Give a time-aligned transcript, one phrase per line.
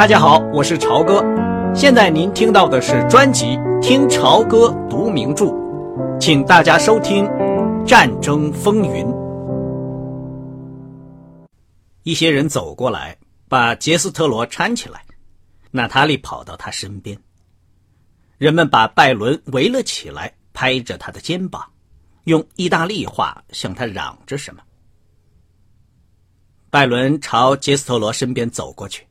[0.00, 1.22] 大家好，我是朝哥。
[1.74, 3.48] 现在您听到的是专辑
[3.82, 5.44] 《听朝歌读名著》，
[6.18, 7.26] 请大家收听
[7.84, 9.04] 《战争风云》。
[12.02, 13.14] 一些人走过来，
[13.46, 15.04] 把杰斯特罗搀起来。
[15.70, 17.14] 娜塔莉跑到他身边。
[18.38, 21.62] 人们把拜伦围了起来，拍着他的肩膀，
[22.24, 24.62] 用意大利话向他嚷着什么。
[26.70, 29.06] 拜伦朝杰斯特罗身边走过去。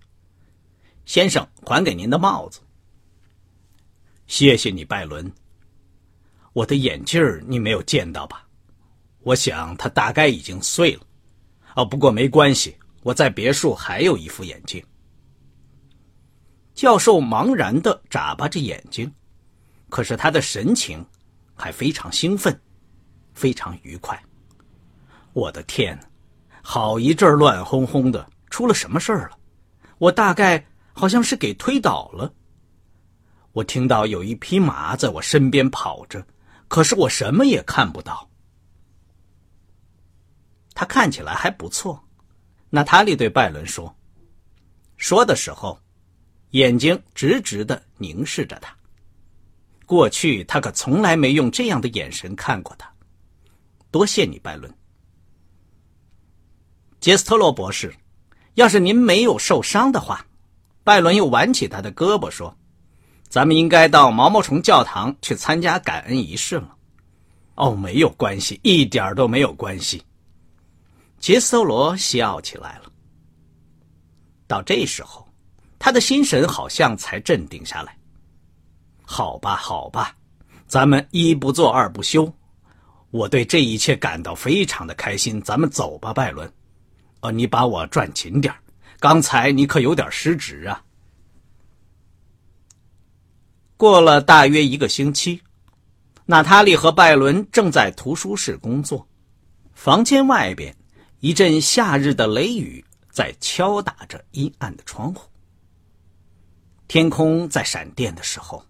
[1.09, 2.59] 先生，还给您的帽子。
[4.27, 5.33] 谢谢你，拜伦。
[6.53, 8.45] 我的眼镜你没有见到吧？
[9.21, 11.01] 我想它大概已经碎了。
[11.75, 14.85] 哦，不过没关系，我在别墅还有一副眼镜。
[16.75, 19.11] 教授茫然的眨巴着眼睛，
[19.89, 21.03] 可是他的神情
[21.55, 22.55] 还非常兴奋，
[23.33, 24.23] 非常愉快。
[25.33, 25.99] 我的天，
[26.61, 29.39] 好一阵乱哄哄的，出了什么事儿了？
[29.97, 30.63] 我大概。
[30.99, 32.33] 好像是给推倒了。
[33.53, 36.27] 我听到有一匹马在我身边跑着，
[36.67, 38.29] 可是我什么也看不到。
[40.73, 42.03] 他看起来还不错，
[42.69, 43.95] 娜塔莉对拜伦说。
[44.97, 45.79] 说的时候，
[46.49, 48.75] 眼睛直直的凝视着他。
[49.85, 52.91] 过去他可从来没用这样的眼神看过他。
[53.89, 54.69] 多谢你，拜伦。
[56.99, 57.95] 杰斯特洛博士，
[58.55, 60.25] 要是您没有受伤的话。
[60.83, 62.55] 拜伦又挽起他的胳膊说
[63.29, 66.75] ：“咱们应该到毛毛虫教堂去参加感恩仪式了。”
[67.55, 70.01] 哦，没有关系，一点都没有关系。
[71.19, 72.83] 杰斯罗笑起来了。
[74.47, 75.27] 到这时候，
[75.77, 77.97] 他的心神好像才镇定下来。
[79.03, 80.15] 好吧，好吧，
[80.67, 82.33] 咱们一不做二不休。
[83.11, 85.41] 我对这一切感到非常的开心。
[85.41, 86.49] 咱们走吧，拜伦。
[87.19, 88.53] 哦，你把我转紧点
[88.99, 90.83] 刚才你可有点失职啊！
[93.77, 95.41] 过了大约一个星期，
[96.25, 99.07] 娜塔莉和拜伦正在图书室工作。
[99.73, 100.75] 房间外边，
[101.21, 105.29] 一阵夏日的雷雨在敲打着阴暗的窗户。
[106.89, 108.61] 天空在闪电的时候，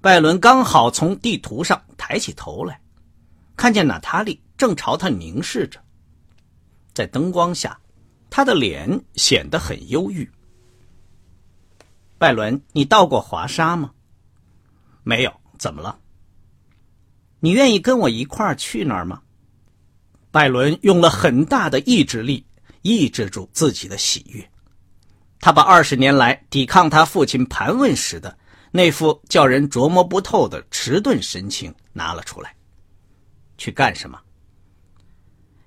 [0.00, 2.80] 拜伦刚好从地图上抬起头来，
[3.56, 5.80] 看见娜塔莉正朝他凝视着。
[6.92, 7.78] 在灯光下。
[8.34, 10.26] 他的脸显得很忧郁。
[12.16, 13.92] 拜伦，你到过华沙吗？
[15.02, 15.98] 没有，怎么了？
[17.40, 19.20] 你愿意跟我一块儿去那儿吗？
[20.30, 22.46] 拜伦用了很大的意志力
[22.80, 24.50] 抑制住自己的喜悦，
[25.38, 28.38] 他把二十年来抵抗他父亲盘问时的
[28.70, 32.56] 那副叫人琢磨不透的迟钝神情拿了出来。
[33.58, 34.18] 去干什么？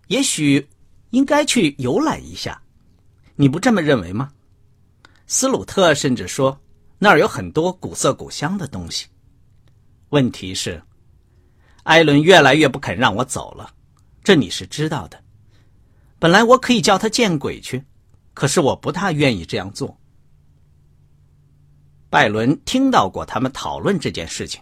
[0.08, 0.68] 也许。
[1.16, 2.62] 应该去游览一下，
[3.38, 4.34] 你不这么认为吗？
[5.28, 6.60] 斯鲁特甚至说
[7.00, 9.08] 那儿有很多古色古香的东西。
[10.10, 10.84] 问题是，
[11.84, 13.74] 艾伦越来越不肯让我走了，
[14.26, 15.18] 这你是知道的。
[16.20, 17.82] 本来我可以叫他见鬼去，
[18.34, 19.98] 可是我不大愿意这样做。
[22.10, 24.62] 拜伦听到过他们讨论这件事情。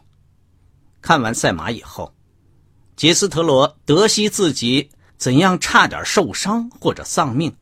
[1.02, 2.14] 看完赛马以后，
[2.96, 4.88] 杰斯特罗得悉自己。
[5.24, 7.56] 怎样差点受伤或者丧命？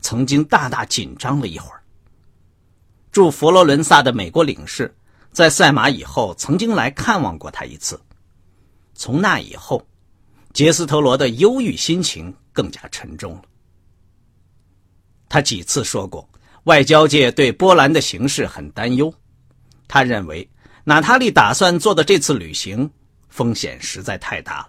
[0.00, 1.82] 曾经大大紧张了一会儿。
[3.10, 4.96] 驻佛罗伦萨的美国领事
[5.32, 8.00] 在赛马以后曾经来看望过他一次。
[8.94, 9.84] 从那以后，
[10.52, 13.42] 杰斯特罗的忧郁心情更加沉重了。
[15.28, 16.30] 他几次说过，
[16.66, 19.12] 外交界对波兰的形势很担忧。
[19.88, 20.48] 他认为
[20.84, 22.88] 娜塔莉打算做的这次旅行
[23.28, 24.68] 风险实在太大了。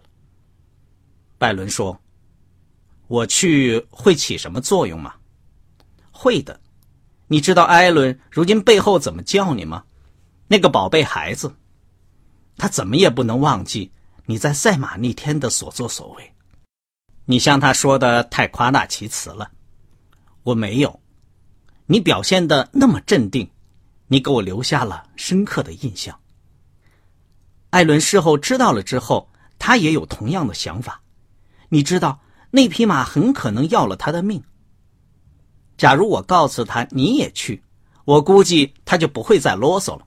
[1.38, 1.96] 拜伦说。
[3.10, 5.16] 我去会起什么作用吗？
[6.12, 6.60] 会的。
[7.28, 9.84] 你知道艾伦如今背后怎么叫你吗？
[10.48, 11.52] 那个宝贝孩子，
[12.56, 13.92] 他怎么也不能忘记
[14.28, 16.32] 你在赛马那天的所作所为。
[17.26, 19.50] 你向他说的太夸大其词了。
[20.44, 21.00] 我没有。
[21.88, 23.50] 你表现的那么镇定，
[24.06, 26.20] 你给我留下了深刻的印象。
[27.72, 31.02] 艾伦事后知道了之后，他也有同样的想法。
[31.70, 32.20] 你知道。
[32.52, 34.44] 那匹马很可能要了他的命。
[35.78, 37.64] 假如我告诉他你也去，
[38.06, 40.06] 我估计他就不会再啰嗦了。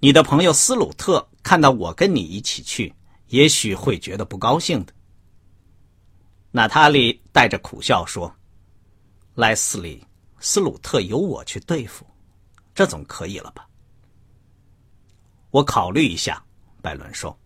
[0.00, 2.94] 你的朋友斯鲁特看到我跟你一起去，
[3.26, 4.92] 也许会觉得不高兴的。
[6.52, 8.32] 娜塔莉带着苦笑说
[9.34, 10.02] ：“莱斯利，
[10.38, 12.06] 斯鲁特由我去对付，
[12.74, 13.68] 这总可以了吧？”
[15.50, 16.42] 我考虑一下，
[16.80, 17.36] 拜伦说：“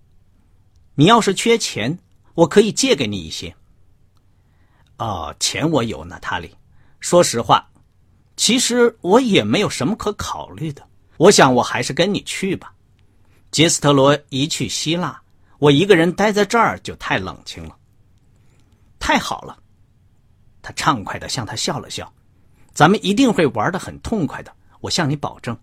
[0.94, 1.98] 你要是缺钱。”
[2.34, 3.54] 我可以借给你一些。
[4.98, 6.54] 哦，钱我有，娜塔莉。
[7.00, 7.68] 说实话，
[8.36, 10.86] 其实我也没有什么可考虑的。
[11.16, 12.72] 我想我还是跟你去吧。
[13.50, 15.20] 杰斯特罗一去希腊，
[15.58, 17.76] 我一个人待在这儿就太冷清了。
[18.98, 19.58] 太好了，
[20.62, 22.12] 他畅快的向他笑了笑。
[22.72, 25.58] 咱们一定会玩的很痛快的，我向你保证。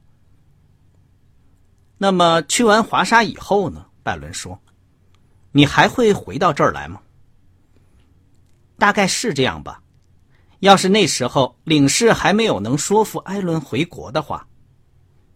[1.98, 3.86] 那么去完华沙以后呢？
[4.04, 4.60] 拜伦说
[5.52, 7.02] ：“你还会回到这儿来吗？”
[8.78, 9.82] 大概是这样吧。
[10.60, 14.46] 要是那时候领事还没有能说服艾伦回国的话，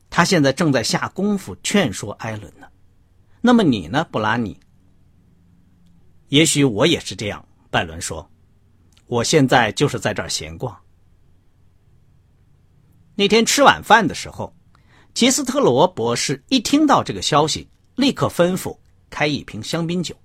[0.09, 2.67] 他现在正在下功夫劝说艾伦呢。
[3.39, 4.59] 那么你呢，布拉尼？
[6.27, 7.45] 也许我也是这样。
[7.69, 8.29] 拜伦说
[9.07, 10.77] ：“我现在就是在这儿闲逛。”
[13.15, 14.53] 那天吃晚饭的时候，
[15.13, 18.77] 杰斯特罗博士一听到这个消息，立刻吩咐
[19.13, 20.15] 开一瓶香槟酒。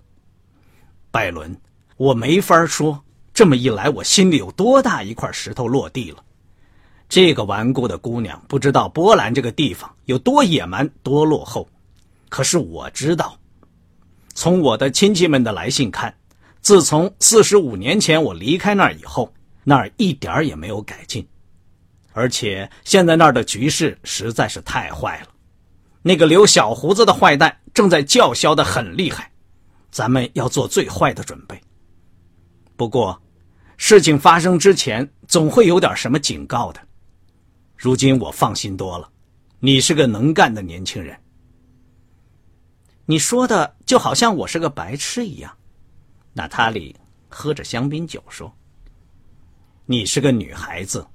[1.10, 1.54] 拜伦，
[1.98, 2.98] 我没法说。
[3.34, 6.24] 这么一来，我心里有多大一块石头落地了？
[7.08, 11.68] 这个顽固的姑娘不知道波兰这个地方有多野蛮、多落后。
[12.28, 13.38] 可是我知道，
[14.34, 16.12] 从我的亲戚们的来信看，
[16.60, 19.32] 自从四十五年前我离开那儿以后，
[19.62, 21.24] 那儿一点也没有改进，
[22.12, 25.28] 而且现在那儿的局势实在是太坏了。
[26.02, 29.30] 那个留小胡子的坏蛋正在叫嚣的很厉害，
[29.90, 31.60] 咱们要做最坏的准备。
[32.76, 33.20] 不过。
[33.80, 36.80] 事情发生之前，总会有点什么警告的。
[37.76, 39.08] 如今我放心多了，
[39.60, 41.16] 你是个能干的年轻人。
[43.06, 45.56] 你说的就好像我是个白痴一样。
[46.32, 46.92] 娜塔莉
[47.28, 48.52] 喝着香槟酒说
[49.86, 51.06] ：“你是个女孩子，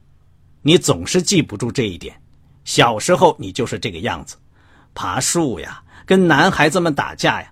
[0.61, 2.17] 你总是记不住这一点。
[2.63, 4.37] 小时候你就是这个样子，
[4.93, 7.51] 爬树呀，跟男孩子们打架呀。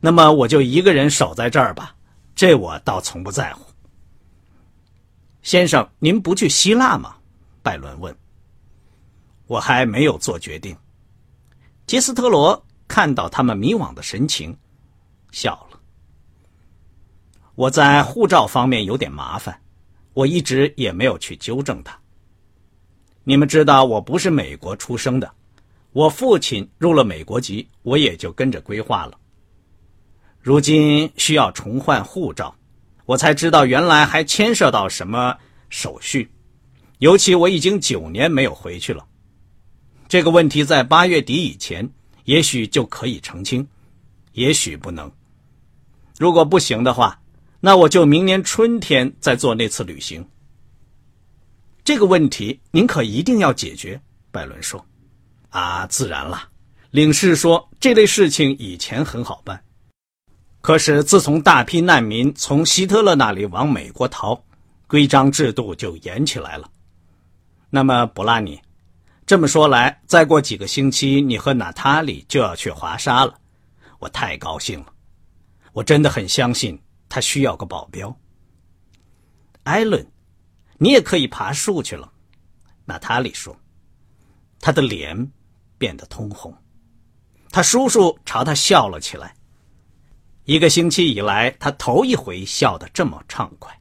[0.00, 1.94] 那么我就一个人守在这儿吧，
[2.34, 3.64] 这我倒从不在乎。”
[5.42, 7.16] 先生，您不去希腊吗？
[7.62, 8.14] 拜伦问。
[9.46, 10.76] 我还没有做决定。
[11.86, 14.56] 杰斯特罗看到他们迷惘的神情，
[15.30, 15.78] 笑了。
[17.54, 19.56] 我在护照方面有点麻烦，
[20.14, 21.96] 我一直也没有去纠正他。
[23.22, 25.32] 你们知道，我不是美国出生的，
[25.96, 29.18] 我父亲入了美国籍，我也就跟着规划了。
[30.42, 32.54] 如今需要重换护照。
[33.06, 35.38] 我才知道，原来还牵涉到什么
[35.70, 36.30] 手续，
[36.98, 39.06] 尤其我已经九年没有回去了。
[40.06, 41.88] 这个问题在八月底以前，
[42.24, 43.66] 也许就可以澄清，
[44.32, 45.10] 也许不能。
[46.18, 47.18] 如果不行的话，
[47.58, 50.28] 那我就明年春天再做那次旅行。
[51.82, 53.98] 这个问题您可一定要解决，
[54.30, 54.84] 拜伦说。
[55.56, 56.50] 啊，自然了。
[56.90, 59.58] 领事说，这类事情以前很好办。
[60.60, 64.38] 可是，自从大批难民从希特勒那里往美国逃，
[64.86, 66.70] 规章制度就严起来了。
[67.70, 68.60] 那么，布拉尼，
[69.24, 73.34] 这么说来，再过几个星期，你和娜塔莉就要去华沙了。
[73.98, 74.92] 我太高兴了，
[75.72, 78.14] 我真的很相信他需要个保镖。
[79.62, 80.06] 艾伦，
[80.76, 82.12] 你也可以爬树去了。
[82.84, 83.58] 娜塔莉说，
[84.60, 85.32] 他的脸
[85.78, 86.54] 变得通红。
[87.50, 89.34] 他叔叔朝他笑了起来。
[90.44, 93.76] 一个星期以来，他头一回笑得这么畅快。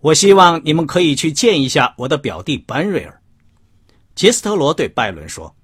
[0.00, 3.22] 我希望你们可以去见一下我的表弟班瑞尔。
[4.14, 5.54] 杰斯特罗对拜伦说：“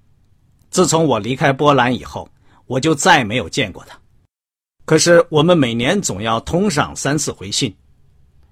[0.70, 2.28] 自从我离开波兰以后，
[2.66, 3.98] 我就再没有见过他。
[4.84, 7.74] 可是我们每年总要通上三四回信。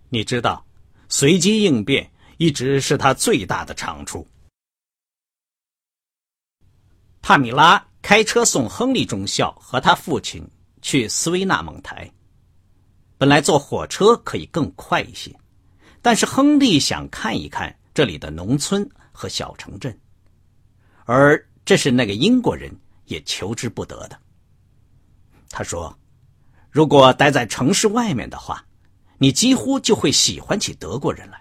[0.09, 0.65] 你知道，
[1.09, 4.27] 随机应变一直是他最大的长处。”
[7.23, 7.83] 帕米拉。
[8.03, 10.45] 开车送亨利中校和他父亲
[10.83, 12.11] 去斯维纳蒙台。
[13.17, 15.33] 本来坐火车可以更快一些，
[16.03, 19.97] 但是亨利想看一看这里的农村和小城镇，
[21.05, 24.19] 而这是那个英国人也求之不得的。
[25.49, 25.97] 他说
[26.73, 28.67] ：“如果待在城市外面的话，
[29.19, 31.41] 你几乎就会喜欢起德国人来。”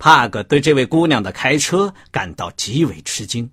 [0.00, 3.48] 帕格对这位姑娘的开车感到极为吃惊。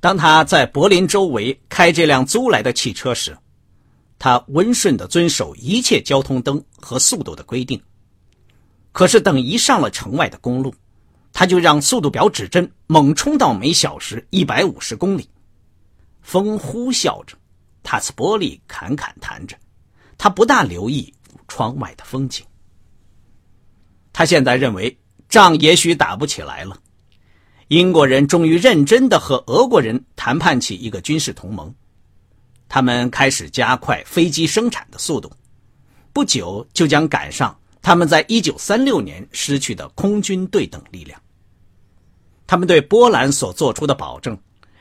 [0.00, 3.36] 当他在柏林周围开这辆租来的汽车时，
[4.18, 7.80] 他温顺地遵守一切交通灯和速度的规定。
[8.92, 10.74] 可是，等一上了城外的公路，
[11.32, 15.28] 他就让速度表指针猛冲到每小时一百五十公里。
[16.22, 17.36] 风呼啸着，
[17.82, 19.56] 塔斯玻璃侃侃弹着，
[20.16, 21.12] 他不大留意
[21.48, 22.44] 窗外的风景。
[24.12, 24.96] 他现在认为
[25.28, 26.78] 仗也许打不起来了。
[27.68, 31.74] 英国人终于认真的和俄国人谈判起一个军事同盟，
[32.68, 35.28] 他们开始加快飞机生产的速度，
[36.12, 41.20] 不久就将赶上他们在一九三六年失去的空军对等力量。
[42.46, 44.38] 他们对波兰所做出的保证，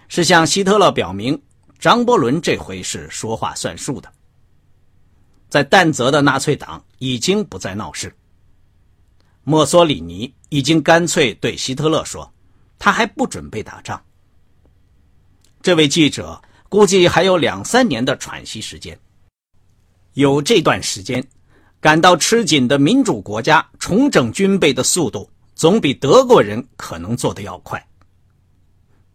[0.07, 1.41] 是向希特勒表明
[1.79, 4.11] 张伯伦这回是说话算数的。
[5.49, 8.15] 在但泽的纳粹党已经不再闹事。
[9.43, 12.31] 墨索里尼已经干脆对希特勒说，
[12.77, 14.01] 他还不准备打仗。
[15.61, 18.97] 这位记者估计还有两三年的喘息时间。
[20.13, 21.25] 有这段时间，
[21.79, 25.29] 感到吃紧的民主国家重整军备的速度。
[25.55, 27.81] 总比德国人可能做的要快。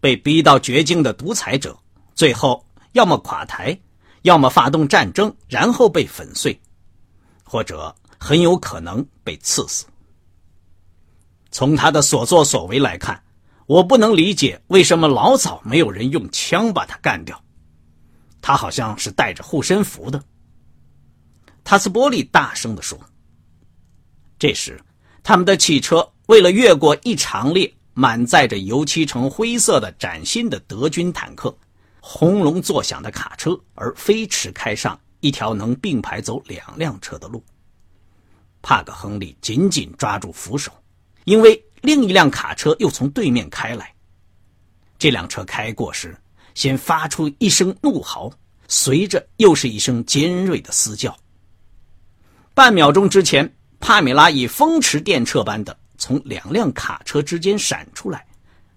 [0.00, 1.78] 被逼到绝境的独裁者，
[2.14, 3.78] 最后要么垮台，
[4.22, 6.58] 要么发动战争，然后被粉碎，
[7.44, 9.84] 或者很有可能被刺死。
[11.50, 13.22] 从他的所作所为来看，
[13.70, 17.40] 我不能理解为什么老早没有人用枪把他干掉。
[18.42, 20.20] 他好像是带着护身符的。
[21.62, 22.98] 塔斯波利大声地说。
[24.40, 24.82] 这时，
[25.22, 26.12] 他们的汽车。
[26.26, 31.56] 为了越过一长列满载着油漆成灰色的崭新的德军坦克、
[32.00, 37.40] 轰隆作响的卡车，而飞驰开上一条能并排走两辆车的路。
[38.62, 40.72] 帕克·亨利紧紧抓住扶手，
[41.24, 43.92] 因为另一辆卡车又从对面开来。
[44.98, 46.16] 这辆车开过时，
[46.54, 48.30] 先发出一声怒嚎，
[48.68, 51.16] 随着又是一声尖锐的嘶叫。
[52.54, 55.76] 半秒钟之前，帕米拉以风驰电掣般的。
[56.02, 58.26] 从两辆卡车之间闪出来，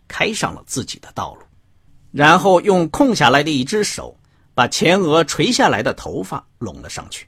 [0.09, 1.41] 开上了自己的道路，
[2.11, 4.13] 然后用空下来的一只手
[4.53, 7.25] 把前额垂下来的头发拢了上去。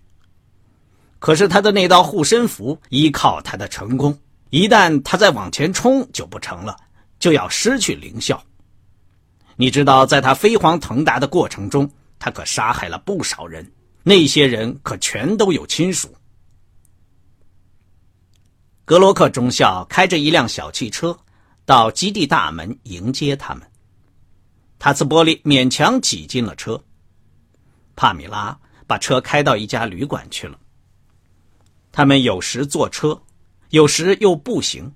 [1.17, 4.19] 可是他的那道护身符依靠他的成功，
[4.55, 6.77] 一旦他再往前冲就不成了，
[7.19, 8.41] 就要失去灵效。
[9.57, 13.69] 你知道，在他飞黄腾达的过程中，他可杀害了不少人，
[14.01, 16.15] 那些人可全都有亲属。
[18.85, 21.19] 格罗克中校开着一辆小汽车，
[21.65, 23.69] 到基地大门迎接他们。
[24.79, 26.81] 塔斯波利勉强挤进了车。
[27.97, 28.57] 帕米拉
[28.87, 30.57] 把车开到一家旅馆去了。
[31.91, 33.21] 他们有时坐车，
[33.69, 34.91] 有时又步行。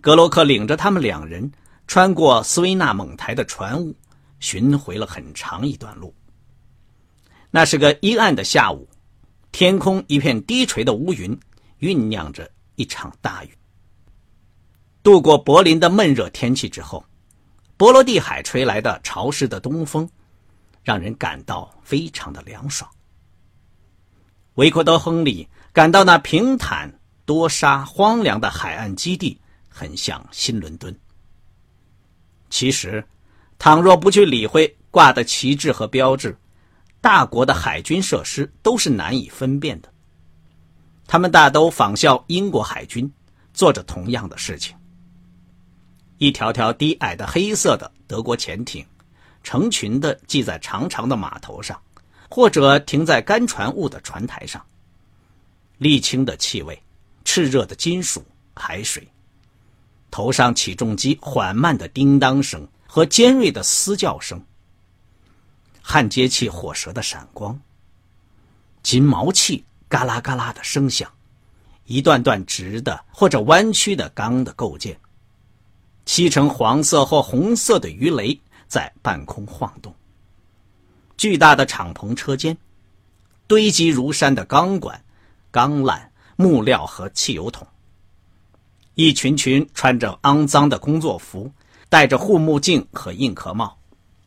[0.00, 1.50] 格罗克领着他们两人
[1.86, 3.94] 穿过斯维纳蒙台的船坞，
[4.40, 6.14] 巡回了很长一段路。
[7.50, 8.88] 那是个阴暗的下午，
[9.50, 11.38] 天空一片低垂的乌云，
[11.80, 12.50] 酝酿着。
[12.76, 13.50] 一场大雨。
[15.02, 17.04] 度过柏林的闷热天气之后，
[17.76, 20.08] 波罗的海吹来的潮湿的东风，
[20.82, 22.90] 让人感到非常的凉爽。
[24.54, 26.90] 维克多·亨利感到那平坦、
[27.24, 29.38] 多沙、荒凉的海岸基地
[29.68, 30.94] 很像新伦敦。
[32.50, 33.04] 其实，
[33.58, 36.36] 倘若不去理会挂的旗帜和标志，
[37.00, 39.88] 大国的海军设施都是难以分辨的。
[41.06, 43.10] 他们大都仿效英国海军，
[43.54, 44.76] 做着同样的事情。
[46.18, 48.84] 一条条低矮的黑色的德国潜艇，
[49.42, 51.80] 成群的系在长长的码头上，
[52.30, 54.64] 或者停在干船坞的船台上。
[55.80, 56.80] 沥青的气味，
[57.24, 58.24] 炽热的金属，
[58.54, 59.08] 海水，
[60.10, 64.44] 头上起重机缓慢的叮当声和尖锐的嘶叫声，
[65.80, 67.60] 焊接器火舌的闪光，
[68.82, 69.64] 金毛器。
[69.88, 71.12] 嘎啦嘎啦的声响，
[71.84, 74.98] 一段段直的或者弯曲的钢的构件，
[76.06, 79.94] 漆成黄色或红色的鱼雷在半空晃动。
[81.18, 82.56] 巨大的敞篷车间，
[83.46, 85.04] 堆积如山的钢管、
[85.50, 86.00] 钢缆、
[86.36, 87.66] 木料和汽油桶。
[88.94, 91.50] 一群群穿着肮脏的工作服、
[91.88, 93.78] 戴着护目镜和硬壳帽、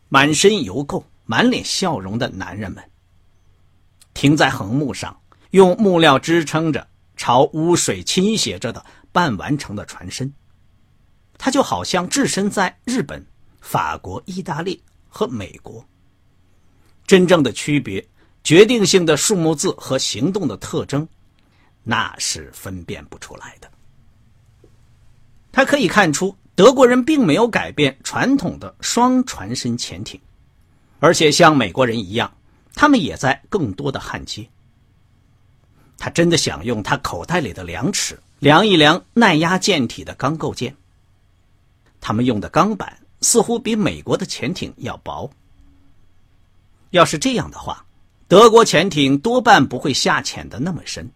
[0.09, 2.83] 满身油垢、满脸笑容的男人们，
[4.13, 5.15] 停在横木上。
[5.51, 6.85] 用木料支撑着
[7.15, 10.33] 朝污水倾斜着的半完成的船身，
[11.37, 13.25] 他就好像置身在日本、
[13.61, 15.85] 法国、意大利和美国。
[17.07, 18.05] 真正的区别、
[18.43, 21.07] 决定性的数目字和行动的特征，
[21.85, 23.71] 那是分辨不出来的。
[25.53, 30.19] 他可以看出，德国人并没有改变传统的双船身潜艇，
[30.99, 32.35] 而且像美国人一样，
[32.73, 34.45] 他们也在更多的焊接。
[35.97, 40.75] 他真的想用他口袋里的量尺量一量耐压舰体的钢构件。
[42.01, 45.31] 他们用的钢板似乎比美国的潜艇要薄。
[46.89, 47.85] 要是这样的话，
[48.27, 51.09] 德国潜艇多半不会下潜的那么深，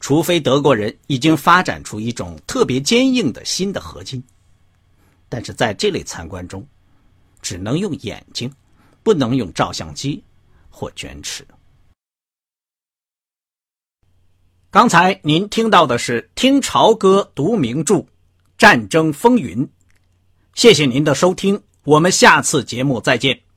[0.00, 4.22] 除非德国人已经发展出一种特别坚硬的新的合金。
[5.28, 6.66] 但是在这类参观中，
[7.42, 8.50] 只能用眼睛，
[9.02, 10.22] 不能用照相机
[10.70, 11.46] 或卷尺。
[14.70, 17.94] 刚才您听到的是听潮歌读名著
[18.58, 19.66] 《战争风云》，
[20.54, 23.47] 谢谢您的收听，我们下次节目再见。